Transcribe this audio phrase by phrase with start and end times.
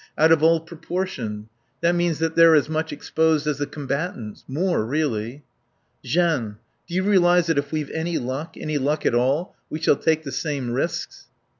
[0.17, 1.47] Out of all proportion.
[1.81, 4.43] That means that they're as much exposed as the combatants.
[4.47, 5.43] More, really...."...
[6.03, 6.55] Jeanne
[6.87, 10.23] do you realise that if we've any luck, any luck at all, we shall take
[10.23, 11.27] the same risks?"